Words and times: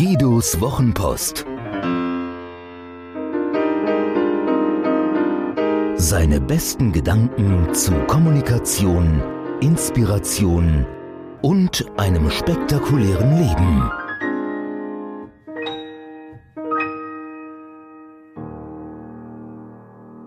Ottos 0.00 0.60
Wochenpost. 0.60 1.44
Seine 5.96 6.40
besten 6.40 6.92
Gedanken 6.92 7.74
zu 7.74 7.92
Kommunikation, 8.06 9.20
Inspiration 9.60 10.86
und 11.42 11.84
einem 11.96 12.30
spektakulären 12.30 13.38
Leben. 13.38 13.90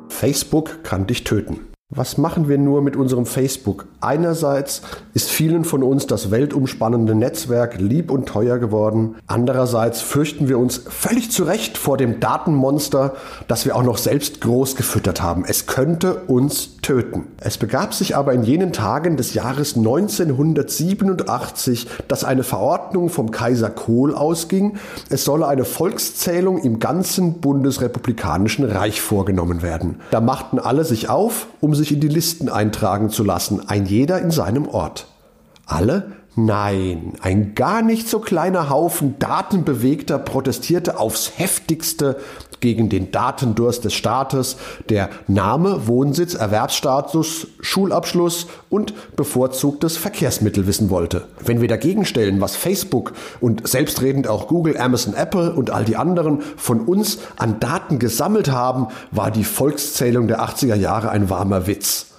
Facebook 0.09 0.83
kann 0.83 1.07
dich 1.07 1.23
töten. 1.23 1.71
Was 1.93 2.17
machen 2.17 2.47
wir 2.47 2.57
nur 2.57 2.81
mit 2.81 2.95
unserem 2.95 3.25
Facebook? 3.25 3.85
Einerseits 3.99 4.81
ist 5.13 5.29
vielen 5.29 5.65
von 5.65 5.83
uns 5.83 6.07
das 6.07 6.31
weltumspannende 6.31 7.15
Netzwerk 7.15 7.81
lieb 7.81 8.11
und 8.11 8.29
teuer 8.29 8.59
geworden. 8.59 9.15
Andererseits 9.27 9.99
fürchten 9.99 10.47
wir 10.47 10.57
uns 10.57 10.83
völlig 10.87 11.31
zu 11.31 11.43
Recht 11.43 11.77
vor 11.77 11.97
dem 11.97 12.21
Datenmonster, 12.21 13.15
das 13.49 13.65
wir 13.65 13.75
auch 13.75 13.83
noch 13.83 13.97
selbst 13.97 14.39
groß 14.39 14.77
gefüttert 14.77 15.21
haben. 15.21 15.43
Es 15.45 15.67
könnte 15.67 16.21
uns 16.27 16.77
töten. 16.81 17.27
Es 17.41 17.57
begab 17.57 17.93
sich 17.93 18.15
aber 18.15 18.31
in 18.31 18.43
jenen 18.43 18.71
Tagen 18.71 19.17
des 19.17 19.33
Jahres 19.33 19.75
1987, 19.75 21.87
dass 22.07 22.23
eine 22.23 22.43
Verordnung 22.43 23.09
vom 23.09 23.31
Kaiser 23.31 23.69
Kohl 23.69 24.15
ausging, 24.15 24.77
es 25.09 25.25
solle 25.25 25.45
eine 25.45 25.65
Volkszählung 25.65 26.59
im 26.59 26.79
ganzen 26.79 27.41
bundesrepublikanischen 27.41 28.63
Reich 28.63 29.01
vorgenommen 29.01 29.61
werden. 29.61 29.99
Da 30.11 30.21
machten 30.21 30.57
alle 30.57 30.85
sich 30.85 31.09
auf, 31.09 31.47
um 31.59 31.75
sich 31.81 31.91
in 31.91 31.99
die 31.99 32.07
Listen 32.07 32.47
eintragen 32.47 33.09
zu 33.09 33.23
lassen, 33.23 33.67
ein 33.67 33.85
jeder 33.85 34.19
in 34.19 34.31
seinem 34.31 34.67
Ort. 34.67 35.07
Alle? 35.65 36.13
Nein, 36.35 37.13
ein 37.21 37.55
gar 37.55 37.81
nicht 37.81 38.07
so 38.07 38.19
kleiner 38.19 38.69
Haufen 38.69 39.19
Datenbewegter 39.19 40.17
protestierte 40.17 40.97
aufs 40.97 41.33
heftigste 41.35 42.21
gegen 42.61 42.87
den 42.87 43.11
Datendurst 43.11 43.83
des 43.83 43.93
Staates, 43.93 44.55
der 44.87 45.09
Name, 45.27 45.87
Wohnsitz, 45.87 46.35
Erwerbsstatus, 46.35 47.47
Schulabschluss 47.59 48.47
und 48.69 48.93
bevorzugtes 49.17 49.97
Verkehrsmittel 49.97 50.67
wissen 50.67 50.89
wollte. 50.89 51.25
Wenn 51.43 51.59
wir 51.59 51.67
dagegen 51.67 52.05
stellen, 52.05 52.39
was 52.39 52.55
Facebook 52.55 53.11
und 53.41 53.67
selbstredend 53.67 54.27
auch 54.27 54.47
Google, 54.47 54.77
Amazon, 54.77 55.13
Apple 55.13 55.51
und 55.53 55.71
all 55.71 55.83
die 55.83 55.97
anderen 55.97 56.41
von 56.55 56.81
uns 56.81 57.17
an 57.35 57.59
Daten 57.59 57.99
gesammelt 57.99 58.49
haben, 58.49 58.87
war 59.11 59.31
die 59.31 59.43
Volkszählung 59.43 60.29
der 60.29 60.41
80er 60.41 60.75
Jahre 60.75 61.09
ein 61.09 61.29
warmer 61.29 61.67
Witz. 61.67 62.10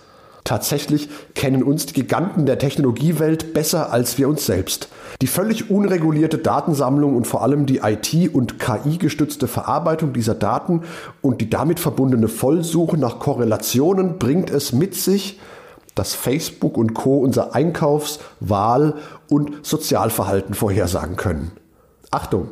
Tatsächlich 0.44 1.08
kennen 1.34 1.62
uns 1.62 1.86
die 1.86 1.94
Giganten 1.94 2.46
der 2.46 2.58
Technologiewelt 2.58 3.54
besser 3.54 3.92
als 3.92 4.18
wir 4.18 4.28
uns 4.28 4.44
selbst. 4.44 4.88
Die 5.20 5.28
völlig 5.28 5.70
unregulierte 5.70 6.38
Datensammlung 6.38 7.16
und 7.16 7.26
vor 7.26 7.42
allem 7.42 7.64
die 7.64 7.78
IT- 7.78 8.34
und 8.34 8.58
KI-gestützte 8.58 9.46
Verarbeitung 9.46 10.12
dieser 10.12 10.34
Daten 10.34 10.82
und 11.20 11.40
die 11.40 11.48
damit 11.48 11.78
verbundene 11.78 12.26
Vollsuche 12.26 12.96
nach 12.96 13.20
Korrelationen 13.20 14.18
bringt 14.18 14.50
es 14.50 14.72
mit 14.72 14.96
sich, 14.96 15.38
dass 15.94 16.14
Facebook 16.14 16.77
und 16.77 16.94
Co 16.94 17.18
unser 17.18 17.54
Einkaufs-, 17.54 18.18
Wahl- 18.40 18.94
und 19.28 19.64
Sozialverhalten 19.64 20.54
vorhersagen 20.54 21.16
können. 21.16 21.52
Achtung, 22.10 22.48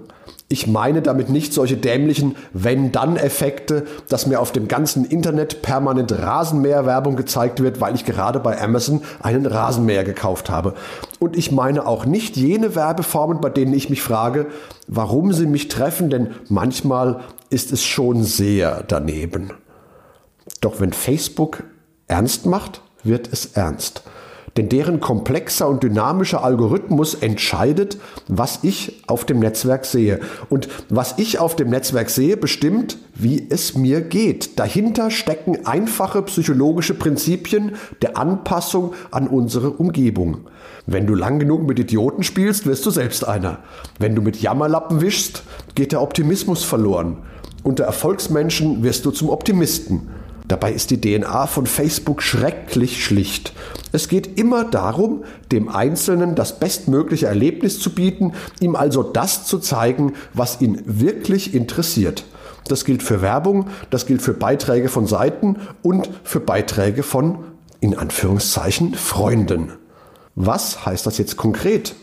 ich 0.53 0.67
meine 0.67 1.01
damit 1.01 1.31
nicht 1.31 1.55
solche 1.55 1.77
dämlichen 1.77 2.35
Wenn-Dann-Effekte, 2.53 3.87
dass 4.09 4.27
mir 4.27 4.41
auf 4.41 4.51
dem 4.51 4.67
ganzen 4.67 5.05
Internet 5.05 5.63
permanent 5.63 6.11
Rasenmäher-Werbung 6.11 7.15
gezeigt 7.15 7.63
wird, 7.63 7.81
weil 7.81 7.95
ich 7.95 8.05
gerade 8.05 8.41
bei 8.41 8.61
Amazon 8.61 9.03
einen 9.23 9.47
Rasenmäher 9.47 10.03
gekauft 10.03 10.51
habe. 10.51 10.75
Und 11.21 11.37
ich 11.37 11.53
meine 11.53 11.87
auch 11.87 12.05
nicht 12.05 12.37
jene 12.37 12.75
Werbeformen, 12.75 13.41
bei 13.41 13.49
denen 13.49 13.73
ich 13.73 13.91
mich 13.91 14.03
frage, 14.03 14.47
warum 14.89 15.33
sie 15.33 15.47
mich 15.47 15.69
treffen, 15.69 16.11
denn 16.11 16.35
manchmal 16.49 17.21
ist 17.49 17.71
es 17.71 17.85
schon 17.85 18.25
sehr 18.25 18.83
daneben. 18.83 19.53
Doch 20.61 20.81
wenn 20.81 20.93
Facebook 20.93 21.63
ernst 22.09 22.47
macht, 22.47 22.83
wird 23.05 23.33
es 23.33 23.47
ernst 23.55 24.03
denn 24.57 24.69
deren 24.69 25.01
komplexer 25.01 25.69
und 25.69 25.83
dynamischer 25.83 26.45
Algorithmus 26.45 27.15
entscheidet, 27.15 27.99
was 28.29 28.61
ich 28.63 29.03
auf 29.07 29.25
dem 29.25 29.39
Netzwerk 29.39 29.85
sehe. 29.85 30.21
Und 30.49 30.69
was 30.89 31.15
ich 31.19 31.39
auf 31.39 31.57
dem 31.57 31.71
Netzwerk 31.71 32.11
sehe, 32.11 32.37
bestimmt, 32.37 32.99
wie 33.15 33.47
es 33.49 33.75
mir 33.77 34.01
geht. 34.01 34.59
Dahinter 34.59 35.11
stecken 35.11 35.67
einfache 35.67 36.23
psychologische 36.23 36.95
Prinzipien 36.95 37.77
der 38.03 38.17
Anpassung 38.17 38.95
an 39.11 39.29
unsere 39.29 39.71
Umgebung. 39.71 40.49
Wenn 40.87 41.07
du 41.07 41.15
lang 41.15 41.39
genug 41.39 41.67
mit 41.67 41.79
Idioten 41.79 42.23
spielst, 42.23 42.67
wirst 42.67 42.85
du 42.87 42.91
selbst 42.91 43.27
einer. 43.27 43.59
Wenn 43.99 44.15
du 44.15 44.23
mit 44.23 44.41
Jammerlappen 44.41 45.01
wischst, 45.01 45.43
geht 45.75 45.93
der 45.93 46.03
Optimismus 46.03 46.65
verloren. 46.65 47.19
Unter 47.63 47.85
Erfolgsmenschen 47.85 48.83
wirst 48.83 49.05
du 49.05 49.11
zum 49.11 49.29
Optimisten. 49.29 50.09
Dabei 50.51 50.73
ist 50.73 50.91
die 50.91 51.01
DNA 51.01 51.47
von 51.47 51.65
Facebook 51.65 52.25
schrecklich 52.25 53.05
schlicht. 53.05 53.53
Es 53.93 54.09
geht 54.09 54.37
immer 54.37 54.65
darum, 54.65 55.23
dem 55.53 55.69
Einzelnen 55.69 56.35
das 56.35 56.59
bestmögliche 56.59 57.29
Erlebnis 57.29 57.79
zu 57.79 57.95
bieten, 57.95 58.33
ihm 58.59 58.75
also 58.75 59.05
das 59.05 59.45
zu 59.45 59.61
zeigen, 59.61 60.15
was 60.35 60.61
ihn 60.61 60.83
wirklich 60.87 61.55
interessiert. 61.55 62.25
Das 62.67 62.85
gilt 62.85 63.05
für 63.05 63.23
Werbung, 63.23 63.69
das 63.91 64.07
gilt 64.07 64.23
für 64.23 64.35
Beiträge 64.35 64.89
von 64.89 65.07
Seiten 65.07 65.55
und 65.83 66.11
für 66.25 66.41
Beiträge 66.41 67.05
von, 67.05 67.45
in 67.79 67.97
Anführungszeichen, 67.97 68.95
Freunden. 68.95 69.71
Was 70.35 70.85
heißt 70.85 71.07
das 71.07 71.17
jetzt 71.17 71.37
konkret? 71.37 71.95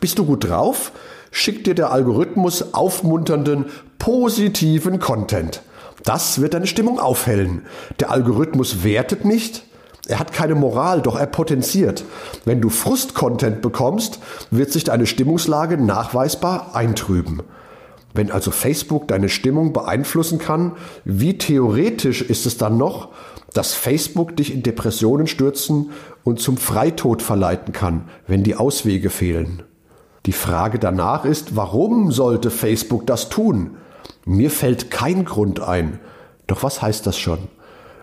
Bist 0.00 0.18
du 0.18 0.24
gut 0.24 0.48
drauf? 0.48 0.90
Schickt 1.30 1.68
dir 1.68 1.76
der 1.76 1.92
Algorithmus 1.92 2.74
aufmunternden, 2.74 3.66
positiven 4.00 4.98
Content. 4.98 5.62
Das 6.04 6.40
wird 6.40 6.54
deine 6.54 6.66
Stimmung 6.66 7.00
aufhellen. 7.00 7.62
Der 7.98 8.10
Algorithmus 8.10 8.84
wertet 8.84 9.24
nicht, 9.24 9.64
er 10.06 10.18
hat 10.18 10.32
keine 10.32 10.54
Moral, 10.54 11.00
doch 11.00 11.18
er 11.18 11.26
potenziert. 11.26 12.04
Wenn 12.44 12.60
du 12.60 12.68
Frust-Content 12.68 13.62
bekommst, 13.62 14.18
wird 14.50 14.70
sich 14.70 14.84
deine 14.84 15.06
Stimmungslage 15.06 15.78
nachweisbar 15.78 16.74
eintrüben. 16.74 17.42
Wenn 18.12 18.30
also 18.30 18.50
Facebook 18.50 19.08
deine 19.08 19.30
Stimmung 19.30 19.72
beeinflussen 19.72 20.38
kann, 20.38 20.72
wie 21.04 21.38
theoretisch 21.38 22.20
ist 22.20 22.44
es 22.44 22.58
dann 22.58 22.76
noch, 22.76 23.08
dass 23.54 23.72
Facebook 23.72 24.36
dich 24.36 24.52
in 24.52 24.62
Depressionen 24.62 25.26
stürzen 25.26 25.90
und 26.22 26.38
zum 26.38 26.58
Freitod 26.58 27.22
verleiten 27.22 27.72
kann, 27.72 28.04
wenn 28.26 28.42
die 28.42 28.56
Auswege 28.56 29.08
fehlen? 29.08 29.62
Die 30.26 30.32
Frage 30.32 30.78
danach 30.78 31.24
ist, 31.24 31.56
warum 31.56 32.12
sollte 32.12 32.50
Facebook 32.50 33.06
das 33.06 33.30
tun? 33.30 33.76
Mir 34.26 34.50
fällt 34.50 34.90
kein 34.90 35.24
Grund 35.24 35.60
ein. 35.60 36.00
Doch 36.46 36.62
was 36.62 36.80
heißt 36.82 37.06
das 37.06 37.18
schon? 37.18 37.38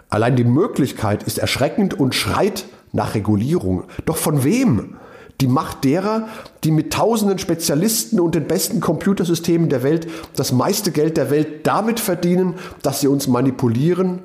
Allein 0.09 0.35
die 0.35 0.43
Möglichkeit 0.43 1.23
ist 1.23 1.37
erschreckend 1.37 1.93
und 1.93 2.13
schreit 2.13 2.65
nach 2.91 3.15
Regulierung. 3.15 3.85
Doch 4.05 4.17
von 4.17 4.43
wem? 4.43 4.97
Die 5.39 5.47
Macht 5.47 5.83
derer, 5.85 6.27
die 6.63 6.69
mit 6.69 6.93
tausenden 6.93 7.39
Spezialisten 7.39 8.19
und 8.19 8.35
den 8.35 8.47
besten 8.47 8.79
Computersystemen 8.79 9.69
der 9.69 9.81
Welt 9.81 10.07
das 10.35 10.51
meiste 10.51 10.91
Geld 10.91 11.17
der 11.17 11.31
Welt 11.31 11.65
damit 11.65 11.99
verdienen, 11.99 12.55
dass 12.83 12.99
sie 12.99 13.07
uns 13.07 13.27
manipulieren, 13.27 14.21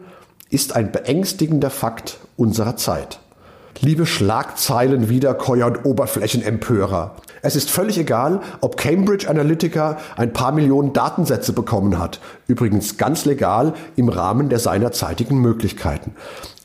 ist 0.50 0.76
ein 0.76 0.92
beängstigender 0.92 1.70
Fakt 1.70 2.18
unserer 2.36 2.76
Zeit. 2.76 3.20
Liebe 3.81 4.06
Schlagzeilen, 4.06 5.10
Wiederkäuer 5.10 5.66
und 5.66 5.84
Oberflächenempörer. 5.84 7.16
Es 7.42 7.56
ist 7.56 7.70
völlig 7.70 7.98
egal, 7.98 8.41
ob 8.62 8.78
Cambridge 8.78 9.28
Analytica 9.28 9.98
ein 10.16 10.32
paar 10.32 10.53
Millionen 10.53 10.94
Datensätze 10.94 11.53
bekommen 11.53 11.98
hat. 11.98 12.19
Übrigens 12.48 12.97
ganz 12.97 13.26
legal 13.26 13.75
im 13.94 14.09
Rahmen 14.09 14.48
der 14.48 14.60
seinerzeitigen 14.60 15.39
Möglichkeiten. 15.39 16.12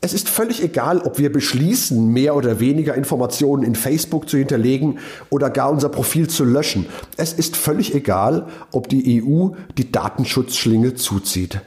Es 0.00 0.14
ist 0.14 0.30
völlig 0.30 0.62
egal, 0.62 1.02
ob 1.02 1.18
wir 1.18 1.30
beschließen, 1.30 2.08
mehr 2.08 2.34
oder 2.34 2.60
weniger 2.60 2.94
Informationen 2.94 3.62
in 3.62 3.74
Facebook 3.74 4.28
zu 4.28 4.38
hinterlegen 4.38 4.98
oder 5.28 5.50
gar 5.50 5.70
unser 5.70 5.90
Profil 5.90 6.28
zu 6.28 6.44
löschen. 6.44 6.86
Es 7.18 7.34
ist 7.34 7.56
völlig 7.56 7.94
egal, 7.94 8.48
ob 8.72 8.88
die 8.88 9.22
EU 9.22 9.50
die 9.76 9.92
Datenschutzschlinge 9.92 10.94
zuzieht. 10.94 11.60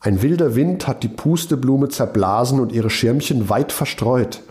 Ein 0.00 0.22
wilder 0.22 0.54
Wind 0.54 0.86
hat 0.86 1.02
die 1.02 1.08
Pusteblume 1.08 1.90
zerblasen 1.90 2.58
und 2.58 2.72
ihre 2.72 2.88
Schirmchen 2.88 3.50
weit 3.50 3.70
verstreut. 3.70 4.42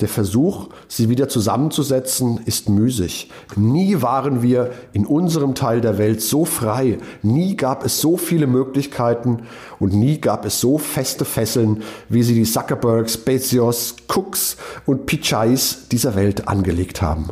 Der 0.00 0.08
Versuch, 0.08 0.68
sie 0.88 1.08
wieder 1.08 1.26
zusammenzusetzen, 1.30 2.38
ist 2.44 2.68
müßig. 2.68 3.30
Nie 3.56 4.02
waren 4.02 4.42
wir 4.42 4.72
in 4.92 5.06
unserem 5.06 5.54
Teil 5.54 5.80
der 5.80 5.96
Welt 5.96 6.20
so 6.20 6.44
frei, 6.44 6.98
nie 7.22 7.56
gab 7.56 7.82
es 7.82 8.02
so 8.02 8.18
viele 8.18 8.46
Möglichkeiten 8.46 9.44
und 9.78 9.94
nie 9.94 10.20
gab 10.20 10.44
es 10.44 10.60
so 10.60 10.76
feste 10.76 11.24
Fesseln, 11.24 11.82
wie 12.10 12.22
sie 12.22 12.34
die 12.34 12.44
Zuckerbergs, 12.44 13.16
Bezos, 13.16 13.96
Cooks 14.08 14.58
und 14.84 15.06
Pichais 15.06 15.88
dieser 15.90 16.14
Welt 16.14 16.46
angelegt 16.46 17.00
haben. 17.00 17.30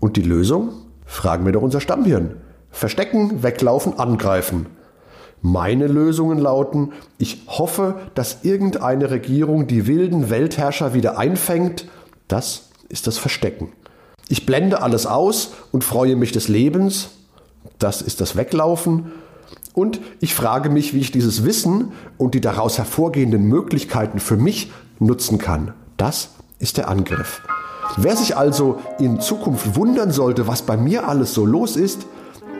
Und 0.00 0.18
die 0.18 0.22
Lösung? 0.22 0.70
Fragen 1.06 1.46
wir 1.46 1.52
doch 1.52 1.62
unser 1.62 1.80
Stammhirn. 1.80 2.36
Verstecken, 2.70 3.42
weglaufen, 3.42 3.98
angreifen. 3.98 4.66
Meine 5.46 5.88
Lösungen 5.88 6.38
lauten, 6.38 6.92
ich 7.18 7.42
hoffe, 7.46 7.96
dass 8.14 8.44
irgendeine 8.44 9.10
Regierung 9.10 9.66
die 9.66 9.86
wilden 9.86 10.30
Weltherrscher 10.30 10.94
wieder 10.94 11.18
einfängt. 11.18 11.86
Das 12.28 12.70
ist 12.88 13.06
das 13.06 13.18
Verstecken. 13.18 13.70
Ich 14.30 14.46
blende 14.46 14.80
alles 14.80 15.04
aus 15.04 15.52
und 15.70 15.84
freue 15.84 16.16
mich 16.16 16.32
des 16.32 16.48
Lebens. 16.48 17.10
Das 17.78 18.00
ist 18.00 18.22
das 18.22 18.36
Weglaufen. 18.36 19.12
Und 19.74 20.00
ich 20.18 20.34
frage 20.34 20.70
mich, 20.70 20.94
wie 20.94 21.00
ich 21.00 21.12
dieses 21.12 21.44
Wissen 21.44 21.92
und 22.16 22.32
die 22.32 22.40
daraus 22.40 22.78
hervorgehenden 22.78 23.42
Möglichkeiten 23.42 24.20
für 24.20 24.38
mich 24.38 24.72
nutzen 24.98 25.36
kann. 25.36 25.74
Das 25.98 26.30
ist 26.58 26.78
der 26.78 26.88
Angriff. 26.88 27.42
Wer 27.98 28.16
sich 28.16 28.34
also 28.34 28.78
in 28.98 29.20
Zukunft 29.20 29.76
wundern 29.76 30.10
sollte, 30.10 30.48
was 30.48 30.62
bei 30.62 30.78
mir 30.78 31.06
alles 31.06 31.34
so 31.34 31.44
los 31.44 31.76
ist, 31.76 32.06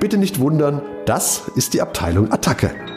bitte 0.01 0.19
nicht 0.19 0.39
wundern, 0.39 0.83
das 1.07 1.49
ist 1.55 1.75
die 1.75 1.83
Abteilung 1.83 2.33
Attacke. 2.33 2.94